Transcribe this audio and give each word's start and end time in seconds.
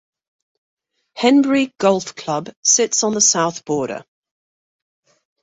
Henbury 1.15 1.75
Golf 1.77 2.15
Club 2.15 2.49
sits 2.63 3.03
on 3.03 3.13
the 3.13 3.21
south 3.21 3.65
border. 3.65 4.03